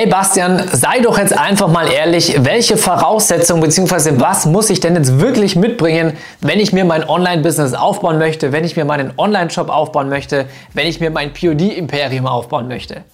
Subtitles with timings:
[0.00, 4.12] Hey Bastian, sei doch jetzt einfach mal ehrlich, welche Voraussetzungen bzw.
[4.18, 8.64] was muss ich denn jetzt wirklich mitbringen, wenn ich mir mein Online-Business aufbauen möchte, wenn
[8.64, 13.04] ich mir meinen Online-Shop aufbauen möchte, wenn ich mir mein POD-Imperium aufbauen möchte?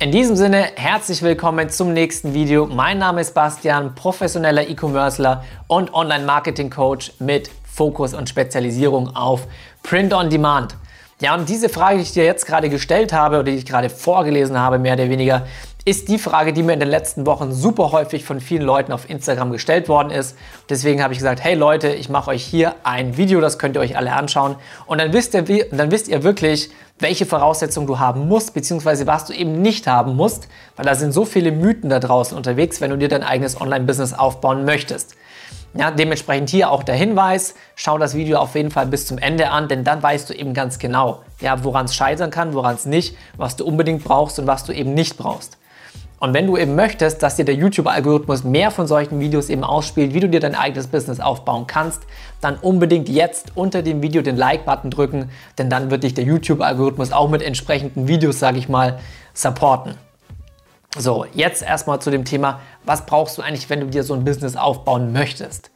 [0.00, 2.64] In diesem Sinne, herzlich willkommen zum nächsten Video.
[2.64, 9.42] Mein Name ist Bastian, professioneller E-Commercer und Online-Marketing-Coach mit Fokus und Spezialisierung auf
[9.82, 10.74] Print on Demand.
[11.20, 13.88] Ja, und diese Frage, die ich dir jetzt gerade gestellt habe oder die ich gerade
[13.88, 15.46] vorgelesen habe, mehr oder weniger,
[15.86, 19.08] ist die Frage, die mir in den letzten Wochen super häufig von vielen Leuten auf
[19.10, 20.36] Instagram gestellt worden ist.
[20.70, 23.80] Deswegen habe ich gesagt, hey Leute, ich mache euch hier ein Video, das könnt ihr
[23.80, 24.56] euch alle anschauen.
[24.86, 29.26] Und dann wisst ihr, dann wisst ihr wirklich, welche Voraussetzungen du haben musst, beziehungsweise was
[29.26, 32.90] du eben nicht haben musst, weil da sind so viele Mythen da draußen unterwegs, wenn
[32.90, 35.14] du dir dein eigenes Online-Business aufbauen möchtest.
[35.76, 39.50] Ja, dementsprechend hier auch der Hinweis, schau das Video auf jeden Fall bis zum Ende
[39.50, 42.86] an, denn dann weißt du eben ganz genau, ja, woran es scheitern kann, woran es
[42.86, 45.58] nicht, was du unbedingt brauchst und was du eben nicht brauchst.
[46.20, 50.14] Und wenn du eben möchtest, dass dir der YouTube-Algorithmus mehr von solchen Videos eben ausspielt,
[50.14, 52.02] wie du dir dein eigenes Business aufbauen kannst,
[52.40, 57.10] dann unbedingt jetzt unter dem Video den Like-Button drücken, denn dann wird dich der YouTube-Algorithmus
[57.10, 59.00] auch mit entsprechenden Videos, sage ich mal,
[59.34, 59.96] supporten.
[60.96, 64.24] So, jetzt erstmal zu dem Thema, was brauchst du eigentlich, wenn du dir so ein
[64.24, 65.70] Business aufbauen möchtest?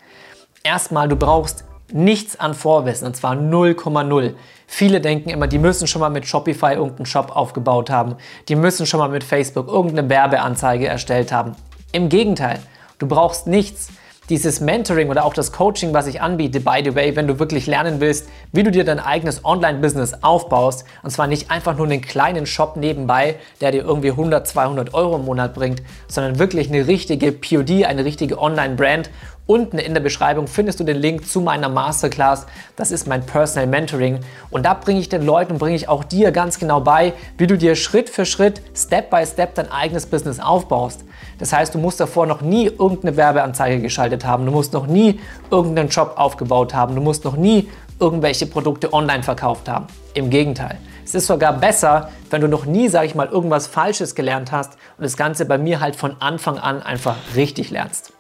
[0.63, 4.35] Erstmal, du brauchst nichts an Vorwissen und zwar 0,0.
[4.67, 8.17] Viele denken immer, die müssen schon mal mit Shopify irgendeinen Shop aufgebaut haben.
[8.49, 11.57] Die müssen schon mal mit Facebook irgendeine Werbeanzeige erstellt haben.
[11.91, 12.61] Im Gegenteil,
[12.99, 13.89] du brauchst nichts.
[14.29, 17.67] Dieses Mentoring oder auch das Coaching, was ich anbiete, by the way, wenn du wirklich
[17.67, 22.03] lernen willst, wie du dir dein eigenes Online-Business aufbaust, und zwar nicht einfach nur einen
[22.03, 26.87] kleinen Shop nebenbei, der dir irgendwie 100, 200 Euro im Monat bringt, sondern wirklich eine
[26.87, 29.09] richtige POD, eine richtige Online-Brand
[29.49, 32.45] Unten in der Beschreibung findest du den Link zu meiner Masterclass.
[32.77, 34.21] Das ist mein Personal Mentoring.
[34.51, 37.47] Und da bringe ich den Leuten und bringe ich auch dir ganz genau bei, wie
[37.47, 41.03] du dir Schritt für Schritt, Step by Step dein eigenes Business aufbaust.
[41.39, 44.45] Das heißt, du musst davor noch nie irgendeine Werbeanzeige geschaltet haben.
[44.45, 45.19] Du musst noch nie
[45.51, 46.95] irgendeinen Job aufgebaut haben.
[46.95, 49.87] Du musst noch nie irgendwelche Produkte online verkauft haben.
[50.13, 50.77] Im Gegenteil.
[51.07, 54.75] Es ist sogar besser, wenn du noch nie, sage ich mal, irgendwas Falsches gelernt hast
[54.99, 58.13] und das Ganze bei mir halt von Anfang an einfach richtig lernst.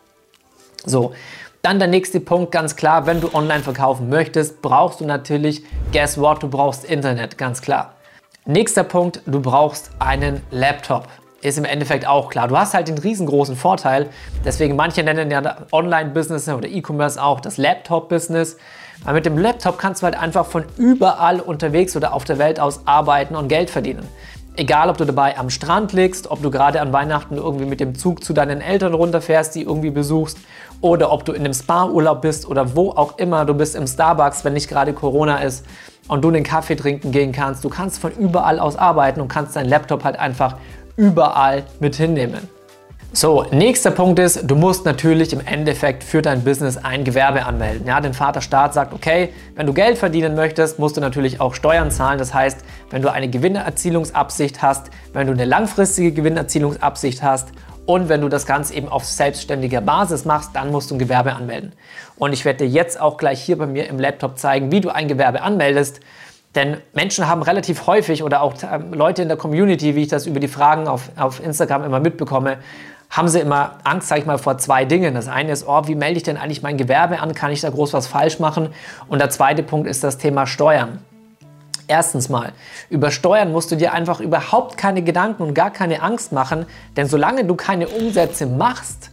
[0.85, 1.13] So,
[1.63, 5.63] dann der nächste Punkt, ganz klar, wenn du online verkaufen möchtest, brauchst du natürlich,
[5.93, 7.95] guess what, du brauchst Internet, ganz klar.
[8.47, 11.09] Nächster Punkt, du brauchst einen Laptop.
[11.41, 12.49] Ist im Endeffekt auch klar.
[12.49, 14.09] Du hast halt den riesengroßen Vorteil,
[14.45, 18.57] deswegen manche nennen ja Online-Business oder E-Commerce auch das Laptop-Business.
[19.05, 22.59] Weil mit dem Laptop kannst du halt einfach von überall unterwegs oder auf der Welt
[22.59, 24.09] aus arbeiten und Geld verdienen.
[24.59, 27.95] Egal, ob du dabei am Strand liegst, ob du gerade an Weihnachten irgendwie mit dem
[27.95, 30.37] Zug zu deinen Eltern runterfährst, die irgendwie besuchst,
[30.81, 34.45] oder ob du in einem Spa-Urlaub bist oder wo auch immer du bist im Starbucks,
[34.45, 35.65] wenn nicht gerade Corona ist
[36.09, 37.63] und du einen Kaffee trinken gehen kannst.
[37.63, 40.57] Du kannst von überall aus arbeiten und kannst deinen Laptop halt einfach
[40.97, 42.58] überall mit hinnehmen.
[43.11, 47.87] So, nächster Punkt ist, du musst natürlich im Endeffekt für dein Business ein Gewerbe anmelden.
[47.87, 51.91] Ja, den Vaterstaat sagt, okay, wenn du Geld verdienen möchtest, musst du natürlich auch Steuern
[51.91, 52.19] zahlen.
[52.19, 52.59] Das heißt,
[52.91, 57.49] wenn du eine Gewinnerzielungsabsicht hast, wenn du eine langfristige Gewinnerzielungsabsicht hast
[57.87, 61.33] und wenn du das Ganze eben auf selbstständiger Basis machst, dann musst du ein Gewerbe
[61.33, 61.73] anmelden.
[62.17, 64.91] Und ich werde dir jetzt auch gleich hier bei mir im Laptop zeigen, wie du
[64.91, 66.01] ein Gewerbe anmeldest.
[66.55, 70.27] Denn Menschen haben relativ häufig oder auch ähm, Leute in der Community, wie ich das
[70.27, 72.59] über die Fragen auf, auf Instagram immer mitbekomme,
[73.11, 75.15] haben sie immer Angst, sag ich mal, vor zwei Dingen.
[75.15, 77.35] Das eine ist, oh, wie melde ich denn eigentlich mein Gewerbe an?
[77.35, 78.69] Kann ich da groß was falsch machen?
[79.09, 80.99] Und der zweite Punkt ist das Thema Steuern.
[81.91, 82.53] Erstens mal,
[82.91, 86.67] über Steuern musst du dir einfach überhaupt keine Gedanken und gar keine Angst machen,
[86.99, 89.11] denn solange du keine Umsätze machst,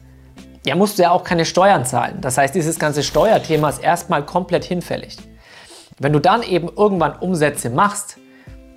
[0.65, 2.17] ja, musst du ja auch keine Steuern zahlen.
[2.19, 5.17] Das heißt, dieses ganze Steuerthema ist erstmal komplett hinfällig.
[5.99, 8.17] Wenn du dann eben irgendwann Umsätze machst,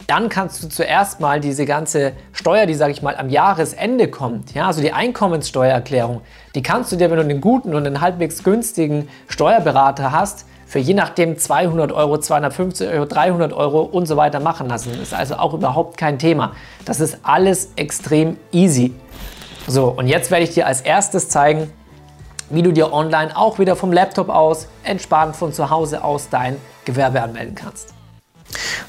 [0.09, 4.55] dann kannst du zuerst mal diese ganze Steuer, die sage ich mal am Jahresende kommt,
[4.55, 6.23] ja, also die Einkommenssteuererklärung,
[6.55, 10.79] die kannst du dir, wenn du einen guten und einen halbwegs günstigen Steuerberater hast, für
[10.79, 14.93] je nachdem 200 Euro, 250 Euro, 300 Euro und so weiter machen lassen.
[14.93, 16.53] Das ist also auch überhaupt kein Thema.
[16.85, 18.95] Das ist alles extrem easy.
[19.67, 21.71] So, und jetzt werde ich dir als erstes zeigen,
[22.51, 26.57] wie du dir online auch wieder vom Laptop aus, entspannt von zu Hause aus dein
[26.85, 27.98] Gewerbe anmelden kannst.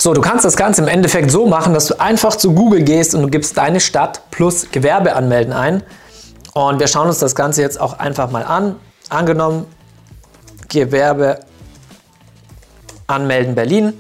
[0.02, 3.14] So, du kannst das Ganze im Endeffekt so machen, dass du einfach zu Google gehst
[3.14, 5.84] und du gibst deine Stadt plus Gewerbe anmelden ein.
[6.54, 8.78] Und wir schauen uns das Ganze jetzt auch einfach mal an.
[9.10, 9.66] Angenommen,
[10.70, 11.42] Gewerbe
[13.08, 13.92] anmelden Berlin.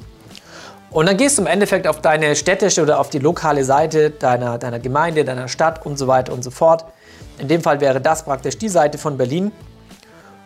[0.89, 4.57] Und dann gehst du im Endeffekt auf deine städtische oder auf die lokale Seite deiner,
[4.57, 6.85] deiner Gemeinde, deiner Stadt und so weiter und so fort.
[7.39, 9.51] In dem Fall wäre das praktisch die Seite von Berlin.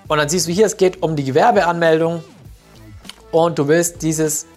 [0.08, 2.24] Und dann siehst du hier, es geht um die Gewerbeanmeldung
[3.32, 4.48] und du willst dieses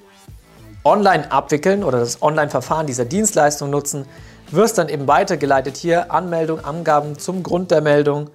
[0.87, 4.07] online abwickeln oder das Online-Verfahren dieser Dienstleistung nutzen,
[4.51, 8.31] wirst dann eben weitergeleitet hier, Anmeldung, Angaben zum Grund der Meldung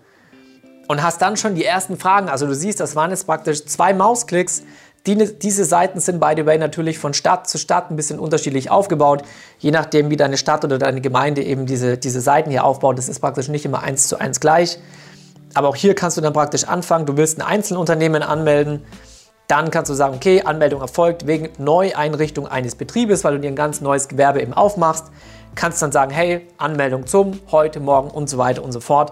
[0.88, 2.28] und hast dann schon die ersten Fragen.
[2.28, 4.64] Also du siehst, das waren jetzt praktisch zwei Mausklicks.
[5.08, 8.70] Die, diese Seiten sind, by the way, natürlich von Stadt zu Stadt ein bisschen unterschiedlich
[8.70, 9.24] aufgebaut.
[9.58, 13.08] Je nachdem, wie deine Stadt oder deine Gemeinde eben diese, diese Seiten hier aufbaut, das
[13.08, 14.78] ist praktisch nicht immer eins zu eins gleich.
[15.54, 17.06] Aber auch hier kannst du dann praktisch anfangen.
[17.06, 18.84] Du willst ein Einzelunternehmen anmelden.
[19.52, 23.58] Dann kannst du sagen, okay, Anmeldung erfolgt wegen Neueinrichtung eines Betriebes, weil du dir ein
[23.58, 25.08] ganz neues Gewerbe eben aufmachst.
[25.56, 29.12] Kannst dann sagen, hey, Anmeldung zum, heute, morgen und so weiter und so fort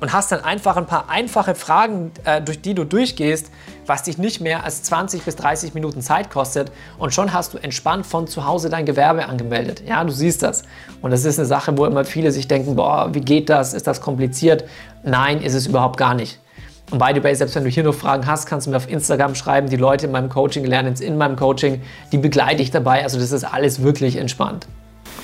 [0.00, 3.52] und hast dann einfach ein paar einfache Fragen, äh, durch die du durchgehst,
[3.86, 7.58] was dich nicht mehr als 20 bis 30 Minuten Zeit kostet und schon hast du
[7.58, 9.84] entspannt von zu Hause dein Gewerbe angemeldet.
[9.86, 10.64] Ja, du siehst das.
[11.00, 13.72] Und das ist eine Sache, wo immer viele sich denken, boah, wie geht das?
[13.72, 14.64] Ist das kompliziert?
[15.04, 16.40] Nein, ist es überhaupt gar nicht.
[16.90, 18.88] Und by the way, selbst wenn du hier noch Fragen hast, kannst du mir auf
[18.88, 19.68] Instagram schreiben.
[19.68, 23.02] Die Leute in meinem Coaching lernen es in meinem Coaching, die begleite ich dabei.
[23.02, 24.66] Also das ist alles wirklich entspannt.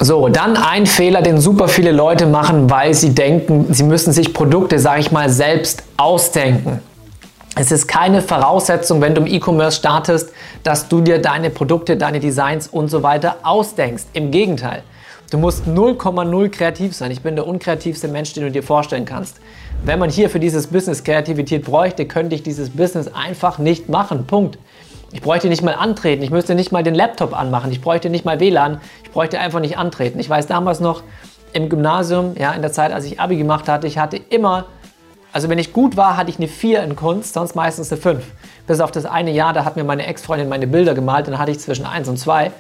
[0.00, 4.35] So, dann ein Fehler, den super viele Leute machen, weil sie denken, sie müssen sich
[4.35, 6.81] Produkte, sage ich mal, selbst ausdenken.
[7.55, 10.31] Es ist keine Voraussetzung, wenn du im E-Commerce startest,
[10.65, 14.05] dass du dir deine Produkte, deine Designs und so weiter ausdenkst.
[14.15, 14.82] Im Gegenteil.
[15.32, 17.11] Du musst 0,0 kreativ sein.
[17.11, 19.38] Ich bin der unkreativste Mensch, den du dir vorstellen kannst.
[19.82, 24.26] Wenn man hier für dieses Business Kreativität bräuchte, könnte ich dieses Business einfach nicht machen.
[24.26, 24.58] Punkt.
[25.11, 28.26] Ich bräuchte nicht mal antreten, ich müsste nicht mal den Laptop anmachen, ich bräuchte nicht
[28.26, 30.19] mal WLAN, ich bräuchte einfach nicht antreten.
[30.20, 31.02] Ich weiß damals noch
[31.55, 34.67] im Gymnasium, ja, in der Zeit, als ich Abi gemacht hatte, ich hatte immer,
[35.32, 38.23] also wenn ich gut war, hatte ich eine 4 in Kunst, sonst meistens eine 5.
[38.67, 41.52] Bis auf das eine Jahr, da hat mir meine Ex-Freundin meine Bilder gemalt, dann hatte
[41.52, 42.52] ich zwischen 1 und 2.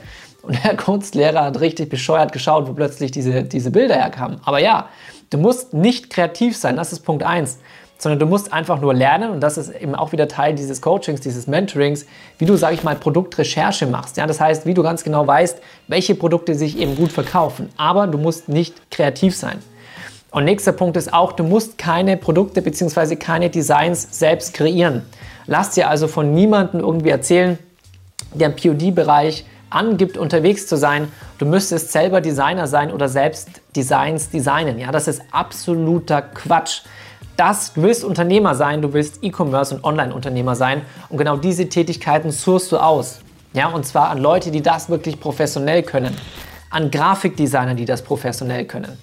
[0.42, 4.38] Und der Kunstlehrer hat richtig bescheuert geschaut, wo plötzlich diese, diese Bilder herkamen.
[4.44, 4.88] Aber ja,
[5.30, 7.58] du musst nicht kreativ sein, das ist Punkt 1
[8.02, 11.20] sondern du musst einfach nur lernen und das ist eben auch wieder Teil dieses Coachings,
[11.20, 12.04] dieses Mentorings,
[12.38, 14.16] wie du, sage ich mal, Produktrecherche machst.
[14.16, 17.68] Ja, das heißt, wie du ganz genau weißt, welche Produkte sich eben gut verkaufen.
[17.76, 19.58] Aber du musst nicht kreativ sein.
[20.32, 23.14] Und nächster Punkt ist auch, du musst keine Produkte bzw.
[23.14, 25.02] keine Designs selbst kreieren.
[25.46, 27.56] Lass dir also von niemandem irgendwie erzählen,
[28.34, 31.08] der im POD-Bereich angibt, unterwegs zu sein.
[31.38, 34.78] Du müsstest selber Designer sein oder selbst Designs designen.
[34.78, 36.82] Ja, das ist absoluter Quatsch
[37.36, 42.30] das, du willst Unternehmer sein, du willst E-Commerce und Online-Unternehmer sein und genau diese Tätigkeiten
[42.30, 43.20] sourst du aus.
[43.54, 46.16] Ja, und zwar an Leute, die das wirklich professionell können,
[46.70, 48.96] an Grafikdesigner, die das professionell können.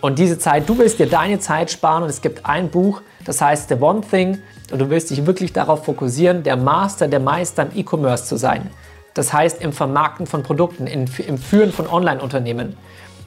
[0.00, 3.40] Und diese Zeit, du willst dir deine Zeit sparen und es gibt ein Buch, das
[3.40, 4.38] heißt The One Thing
[4.70, 8.70] und du willst dich wirklich darauf fokussieren, der Master, der Meister im E-Commerce zu sein.
[9.16, 12.76] Das heißt im Vermarkten von Produkten, im Führen von Online-Unternehmen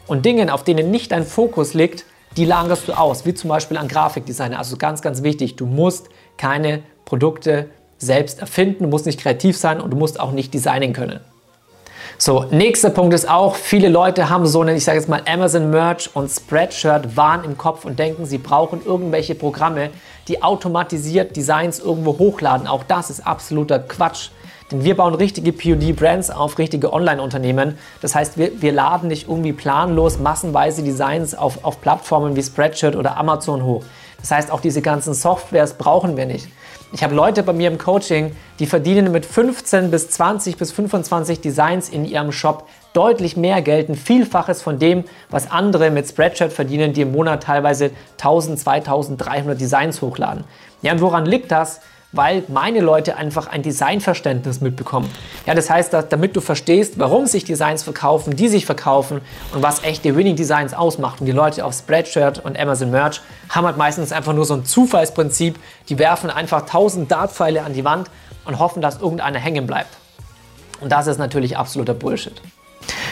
[0.05, 2.05] und Dingen, auf denen nicht dein Fokus liegt,
[2.37, 4.59] die lagerst du aus, wie zum Beispiel an Grafikdesigner.
[4.59, 9.81] Also ganz, ganz wichtig, du musst keine Produkte selbst erfinden, du musst nicht kreativ sein
[9.81, 11.21] und du musst auch nicht designen können.
[12.19, 15.71] So, nächster Punkt ist auch, viele Leute haben so einen, ich sage jetzt mal, Amazon
[15.71, 19.89] Merch und Spreadshirt Wahn im Kopf und denken, sie brauchen irgendwelche Programme,
[20.27, 22.67] die automatisiert Designs irgendwo hochladen.
[22.67, 24.29] Auch das ist absoluter Quatsch.
[24.71, 27.77] Denn wir bauen richtige POD-Brands auf, richtige Online-Unternehmen.
[28.01, 32.95] Das heißt, wir, wir laden nicht irgendwie planlos massenweise Designs auf, auf Plattformen wie Spreadshirt
[32.95, 33.83] oder Amazon hoch.
[34.21, 36.47] Das heißt, auch diese ganzen Softwares brauchen wir nicht.
[36.91, 41.39] Ich habe Leute bei mir im Coaching, die verdienen mit 15 bis 20 bis 25
[41.39, 46.51] Designs in ihrem Shop deutlich mehr Geld, ein Vielfaches von dem, was andere mit Spreadshirt
[46.51, 50.43] verdienen, die im Monat teilweise 1000, 2300 Designs hochladen.
[50.81, 51.81] Ja, und woran liegt das?
[52.11, 55.09] Weil meine Leute einfach ein Designverständnis mitbekommen.
[55.45, 59.21] Ja, das heißt, dass, damit du verstehst, warum sich Designs verkaufen, die sich verkaufen
[59.53, 61.21] und was echte Winning Designs ausmacht.
[61.21, 64.65] Und die Leute auf Spreadshirt und Amazon Merch haben halt meistens einfach nur so ein
[64.65, 65.59] Zufallsprinzip.
[65.89, 68.09] Die werfen einfach tausend Dartpfeile an die Wand
[68.45, 69.95] und hoffen, dass irgendeiner hängen bleibt.
[70.81, 72.41] Und das ist natürlich absoluter Bullshit.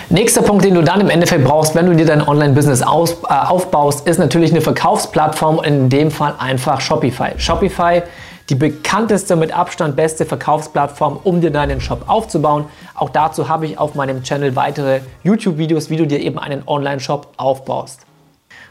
[0.09, 4.07] Nächster Punkt, den du dann im Endeffekt brauchst, wenn du dir dein Online-Business äh, aufbaust,
[4.07, 7.31] ist natürlich eine Verkaufsplattform, in dem Fall einfach Shopify.
[7.37, 8.03] Shopify
[8.49, 12.65] die bekannteste, mit Abstand beste Verkaufsplattform, um dir deinen Shop aufzubauen.
[12.95, 17.33] Auch dazu habe ich auf meinem Channel weitere YouTube-Videos, wie du dir eben einen Online-Shop
[17.37, 18.01] aufbaust.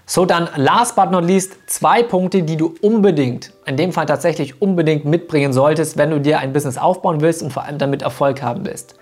[0.08, 4.62] So, dann last but not least zwei Punkte, die du unbedingt, in dem Fall tatsächlich
[4.62, 8.40] unbedingt mitbringen solltest, wenn du dir ein Business aufbauen willst und vor allem damit Erfolg
[8.40, 8.94] haben willst.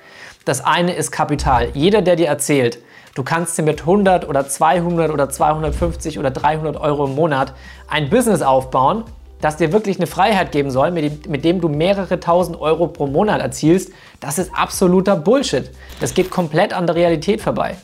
[0.47, 1.69] Das eine ist Kapital.
[1.75, 2.79] Jeder, der dir erzählt,
[3.15, 7.53] du kannst dir mit 100 oder 200 oder 250 oder 300 Euro im Monat
[7.87, 9.05] ein Business aufbauen,
[9.45, 12.87] das dir wirklich eine Freiheit geben soll, mit dem, mit dem du mehrere tausend Euro
[12.87, 15.71] pro Monat erzielst, das ist absoluter Bullshit.
[16.01, 17.77] Das geht komplett an der Realität vorbei.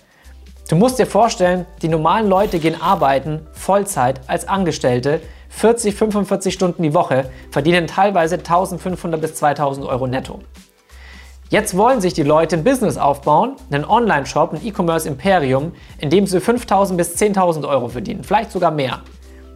[0.70, 6.82] Du musst dir vorstellen, die normalen Leute gehen arbeiten, Vollzeit, als Angestellte, 40, 45 Stunden
[6.82, 10.40] die Woche, verdienen teilweise 1500 bis 2000 Euro netto.
[11.50, 16.38] Jetzt wollen sich die Leute ein Business aufbauen, einen Online-Shop, ein E-Commerce-Imperium, in dem sie
[16.38, 19.00] 5.000 bis 10.000 Euro verdienen, vielleicht sogar mehr.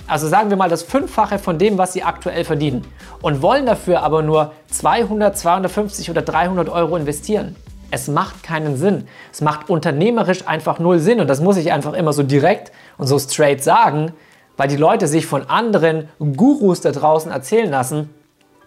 [0.06, 2.86] Also sagen wir mal das Fünffache von dem, was sie aktuell verdienen
[3.22, 7.56] und wollen dafür aber nur 200, 250 oder 300 Euro investieren.
[7.90, 9.06] Es macht keinen Sinn.
[9.32, 13.06] Es macht unternehmerisch einfach null Sinn und das muss ich einfach immer so direkt und
[13.06, 14.12] so straight sagen,
[14.58, 18.10] weil die Leute sich von anderen Gurus da draußen erzählen lassen,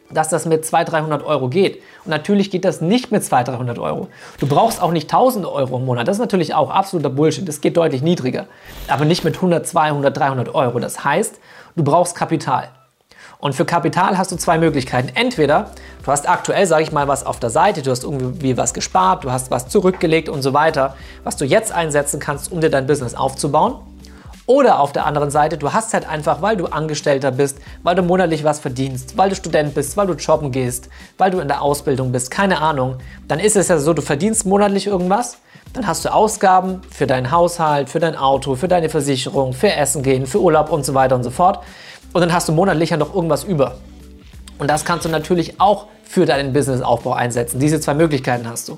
[0.09, 1.81] dass das mit 200, 300 Euro geht.
[2.05, 4.07] Und natürlich geht das nicht mit 200, 300 Euro.
[4.39, 6.07] Du brauchst auch nicht 1000 Euro im Monat.
[6.07, 7.47] Das ist natürlich auch absoluter Bullshit.
[7.47, 8.47] Das geht deutlich niedriger.
[8.87, 10.79] Aber nicht mit 100, 200, 300 Euro.
[10.79, 11.39] Das heißt,
[11.75, 12.69] du brauchst Kapital.
[13.39, 15.11] Und für Kapital hast du zwei Möglichkeiten.
[15.13, 15.71] Entweder
[16.03, 19.23] du hast aktuell, sage ich mal, was auf der Seite, du hast irgendwie was gespart,
[19.23, 22.87] du hast was zurückgelegt und so weiter, was du jetzt einsetzen kannst, um dir dein
[22.87, 23.75] Business aufzubauen.
[24.47, 28.01] Oder auf der anderen Seite, du hast halt einfach, weil du Angestellter bist, weil du
[28.01, 30.87] monatlich was verdienst, weil du Student bist, weil du jobben gehst,
[31.17, 32.95] weil du in der Ausbildung bist, keine Ahnung,
[33.27, 35.37] dann ist es ja so, du verdienst monatlich irgendwas,
[35.73, 40.01] dann hast du Ausgaben für deinen Haushalt, für dein Auto, für deine Versicherung, für Essen
[40.01, 41.59] gehen, für Urlaub und so weiter und so fort.
[42.13, 43.75] Und dann hast du monatlich ja noch irgendwas über.
[44.59, 47.59] Und das kannst du natürlich auch für deinen Businessaufbau einsetzen.
[47.59, 48.77] Diese zwei Möglichkeiten hast du.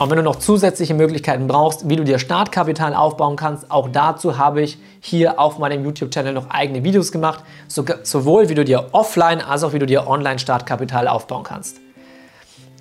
[0.00, 4.38] Und wenn du noch zusätzliche Möglichkeiten brauchst, wie du dir Startkapital aufbauen kannst, auch dazu
[4.38, 9.42] habe ich hier auf meinem YouTube-Channel noch eigene Videos gemacht, sowohl wie du dir offline
[9.42, 11.80] als auch wie du dir online Startkapital aufbauen kannst.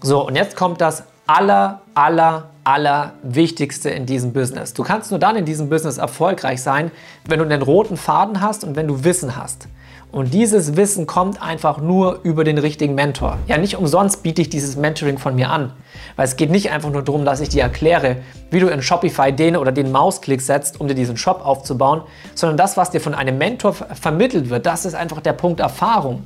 [0.02, 4.74] So, und jetzt kommt das aller, aller, aller Wichtigste in diesem Business.
[4.74, 6.90] Du kannst nur dann in diesem Business erfolgreich sein,
[7.28, 9.68] wenn du einen roten Faden hast und wenn du Wissen hast.
[10.12, 13.38] Und dieses Wissen kommt einfach nur über den richtigen Mentor.
[13.46, 15.72] Ja, nicht umsonst biete ich dieses Mentoring von mir an.
[16.16, 18.18] Weil es geht nicht einfach nur darum, dass ich dir erkläre,
[18.50, 22.02] wie du in Shopify den oder den Mausklick setzt, um dir diesen Shop aufzubauen,
[22.34, 26.26] sondern das, was dir von einem Mentor vermittelt wird, das ist einfach der Punkt Erfahrung.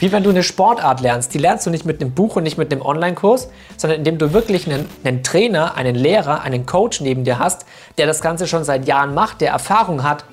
[0.00, 1.32] Wie wenn du eine Sportart lernst.
[1.34, 4.32] Die lernst du nicht mit einem Buch und nicht mit einem Online-Kurs, sondern indem du
[4.32, 7.64] wirklich einen, einen, Trainer, einen Lehrer, einen Coach neben dir hast,
[7.96, 10.24] der das Ganze schon seit Jahren macht, der Erfahrung hat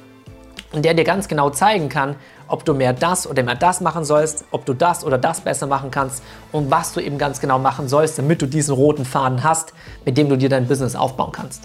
[0.72, 2.16] und der dir ganz genau zeigen kann,
[2.52, 5.68] ob du mehr das oder mehr das machen sollst, ob du das oder das besser
[5.68, 9.44] machen kannst und was du eben ganz genau machen sollst, damit du diesen roten Faden
[9.44, 9.74] hast,
[10.06, 11.64] mit dem du dir dein Business aufbauen kannst.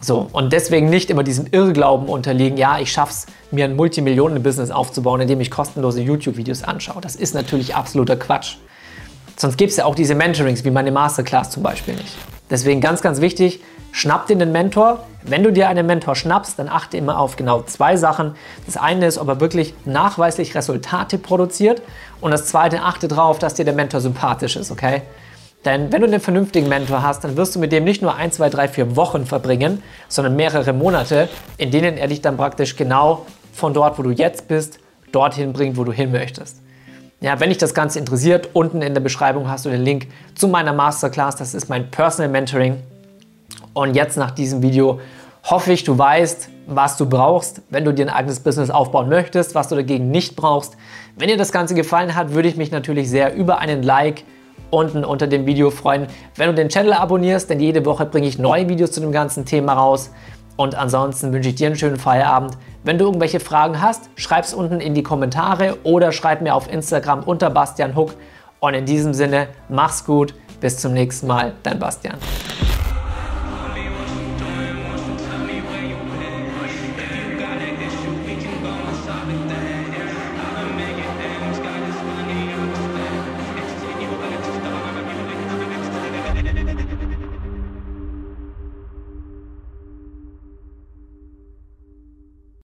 [0.00, 5.20] So, und deswegen nicht immer diesem Irrglauben unterliegen, ja, ich schaff's, mir ein Multimillionen-Business aufzubauen,
[5.20, 7.00] indem ich kostenlose YouTube-Videos anschaue.
[7.00, 8.56] Das ist natürlich absoluter Quatsch.
[9.36, 12.16] Sonst gibt es ja auch diese Mentorings, wie meine Masterclass zum Beispiel nicht.
[12.50, 13.60] Deswegen ganz, ganz wichtig,
[13.94, 15.04] Schnapp dir einen Mentor.
[15.22, 18.34] Wenn du dir einen Mentor schnappst, dann achte immer auf genau zwei Sachen.
[18.64, 21.82] Das eine ist, ob er wirklich nachweislich Resultate produziert.
[22.22, 25.02] Und das zweite, achte darauf, dass dir der Mentor sympathisch ist, okay?
[25.66, 28.32] Denn wenn du einen vernünftigen Mentor hast, dann wirst du mit dem nicht nur ein,
[28.32, 33.26] zwei, drei, vier Wochen verbringen, sondern mehrere Monate, in denen er dich dann praktisch genau
[33.52, 34.80] von dort, wo du jetzt bist,
[35.12, 36.62] dorthin bringt, wo du hin möchtest.
[37.20, 40.48] Ja, wenn dich das Ganze interessiert, unten in der Beschreibung hast du den Link zu
[40.48, 41.36] meiner Masterclass.
[41.36, 42.82] Das ist mein Personal Mentoring.
[43.74, 45.00] Und jetzt nach diesem Video
[45.44, 49.54] hoffe ich, du weißt, was du brauchst, wenn du dir ein eigenes Business aufbauen möchtest,
[49.54, 50.76] was du dagegen nicht brauchst.
[51.16, 54.24] Wenn dir das Ganze gefallen hat, würde ich mich natürlich sehr über einen Like
[54.70, 56.06] unten unter dem Video freuen.
[56.36, 59.44] Wenn du den Channel abonnierst, denn jede Woche bringe ich neue Videos zu dem ganzen
[59.44, 60.10] Thema raus.
[60.56, 62.56] Und ansonsten wünsche ich dir einen schönen Feierabend.
[62.84, 66.70] Wenn du irgendwelche Fragen hast, schreib es unten in die Kommentare oder schreib mir auf
[66.70, 68.14] Instagram unter Bastian Huck.
[68.60, 72.16] Und in diesem Sinne, mach's gut, bis zum nächsten Mal, dein Bastian.